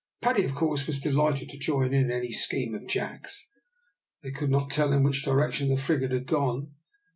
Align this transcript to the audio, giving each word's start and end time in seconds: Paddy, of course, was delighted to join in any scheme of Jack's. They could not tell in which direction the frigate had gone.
Paddy, 0.19 0.43
of 0.45 0.55
course, 0.55 0.87
was 0.87 0.99
delighted 0.99 1.47
to 1.51 1.59
join 1.59 1.93
in 1.93 2.09
any 2.09 2.31
scheme 2.31 2.73
of 2.73 2.87
Jack's. 2.87 3.49
They 4.23 4.31
could 4.31 4.49
not 4.49 4.71
tell 4.71 4.93
in 4.93 5.03
which 5.03 5.23
direction 5.23 5.69
the 5.69 5.77
frigate 5.77 6.11
had 6.11 6.25
gone. 6.25 6.73